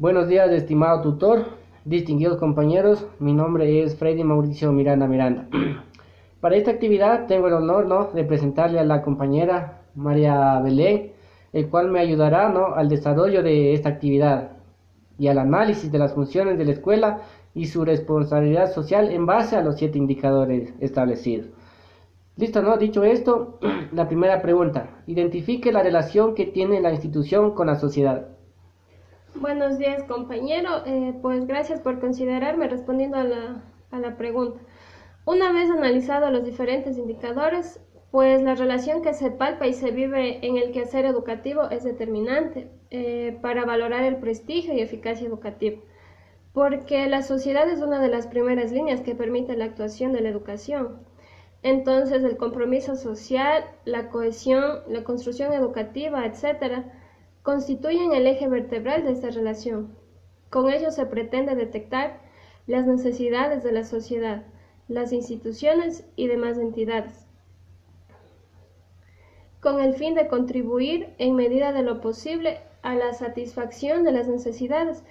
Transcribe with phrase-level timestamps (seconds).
[0.00, 1.44] Buenos días, estimado tutor,
[1.84, 3.06] distinguidos compañeros.
[3.18, 5.46] Mi nombre es Freddy Mauricio Miranda Miranda.
[6.40, 8.06] Para esta actividad tengo el honor ¿no?
[8.14, 11.12] de presentarle a la compañera María Belén,
[11.52, 12.68] el cual me ayudará ¿no?
[12.74, 14.52] al desarrollo de esta actividad
[15.18, 17.20] y al análisis de las funciones de la escuela
[17.52, 21.48] y su responsabilidad social en base a los siete indicadores establecidos.
[22.38, 22.78] Listo, ¿no?
[22.78, 23.58] Dicho esto,
[23.92, 25.02] la primera pregunta.
[25.06, 28.39] Identifique la relación que tiene la institución con la sociedad.
[29.36, 30.82] Buenos días, compañero.
[30.86, 34.60] Eh, pues gracias por considerarme respondiendo a la, a la pregunta.
[35.24, 40.44] Una vez analizado los diferentes indicadores, pues la relación que se palpa y se vive
[40.44, 45.80] en el quehacer educativo es determinante eh, para valorar el prestigio y eficacia educativa,
[46.52, 50.30] porque la sociedad es una de las primeras líneas que permite la actuación de la
[50.30, 50.98] educación.
[51.62, 56.99] Entonces, el compromiso social, la cohesión, la construcción educativa, etcétera,
[57.42, 59.96] constituyen el eje vertebral de esta relación.
[60.50, 62.20] Con ello se pretende detectar
[62.66, 64.44] las necesidades de la sociedad,
[64.88, 67.26] las instituciones y demás entidades,
[69.60, 74.26] con el fin de contribuir en medida de lo posible a la satisfacción de las
[74.26, 75.04] necesidades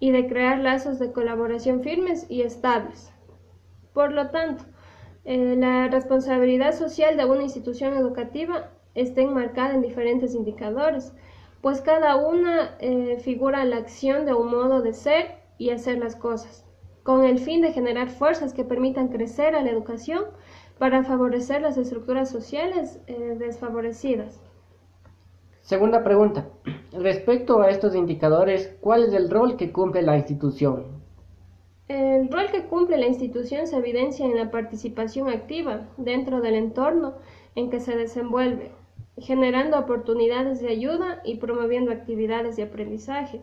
[0.00, 3.12] y de crear lazos de colaboración firmes y estables.
[3.92, 4.64] Por lo tanto,
[5.24, 11.12] eh, la responsabilidad social de una institución educativa está enmarcada en diferentes indicadores,
[11.60, 16.16] pues cada una eh, figura la acción de un modo de ser y hacer las
[16.16, 16.66] cosas,
[17.02, 20.24] con el fin de generar fuerzas que permitan crecer a la educación
[20.78, 24.40] para favorecer las estructuras sociales eh, desfavorecidas.
[25.60, 26.48] Segunda pregunta.
[26.92, 31.00] Respecto a estos indicadores, ¿cuál es el rol que cumple la institución?
[31.86, 37.14] El rol que cumple la institución se evidencia en la participación activa dentro del entorno
[37.54, 38.72] en que se desenvuelve,
[39.20, 43.40] generando oportunidades de ayuda y promoviendo actividades de aprendizaje,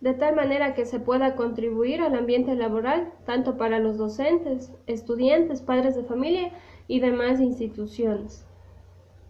[0.00, 5.62] de tal manera que se pueda contribuir al ambiente laboral tanto para los docentes, estudiantes,
[5.62, 6.52] padres de familia
[6.86, 8.46] y demás instituciones.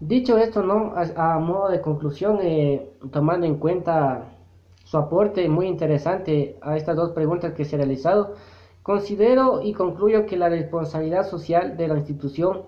[0.01, 0.93] Dicho esto, ¿no?
[0.95, 4.37] a, modo de conclusión, eh, tomando en cuenta
[4.85, 8.35] su aporte muy interesante a estas dos preguntas que se han realizado,
[8.83, 12.63] considero y concluyo que la responsabilidad social de la institución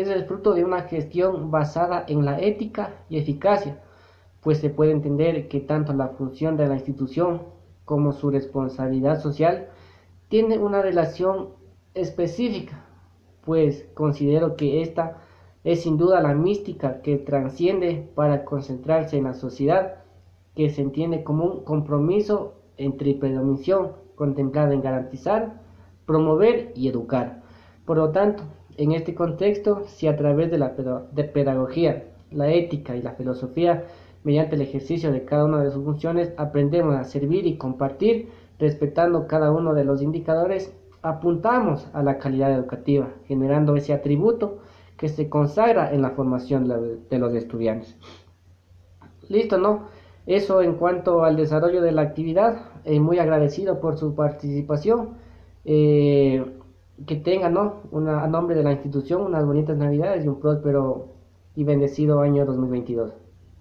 [0.00, 3.80] es el fruto de una gestión basada en la ética y eficacia,
[4.42, 7.42] pues se puede entender que tanto la función de la institución
[7.84, 9.68] como su responsabilidad social
[10.28, 11.50] tienen una relación
[11.94, 12.84] específica,
[13.44, 15.18] pues considero que esta
[15.64, 19.96] es sin duda la mística que trasciende para concentrarse en la sociedad,
[20.54, 25.62] que se entiende como un compromiso entre predomisión contemplada en garantizar,
[26.06, 27.42] promover y educar.
[27.84, 28.42] Por lo tanto,
[28.78, 33.84] en este contexto, si a través de la pedagogía, la ética y la filosofía,
[34.24, 38.28] mediante el ejercicio de cada una de sus funciones, aprendemos a servir y compartir,
[38.58, 44.58] respetando cada uno de los indicadores, apuntamos a la calidad educativa, generando ese atributo
[44.96, 46.68] que se consagra en la formación
[47.08, 47.96] de los estudiantes.
[49.28, 49.86] Listo, ¿no?
[50.26, 55.14] Eso en cuanto al desarrollo de la actividad, eh, muy agradecido por su participación.
[55.64, 56.44] Eh,
[57.06, 57.82] que tengan, ¿no?
[57.90, 61.08] Una, a nombre de la institución, unas bonitas navidades y un próspero
[61.54, 63.12] y bendecido año 2022.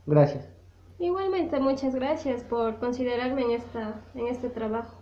[0.06, 0.50] Gracias.
[1.00, 4.96] Igualmente, muchas gracias por considerarme en, esta, en este trabajo.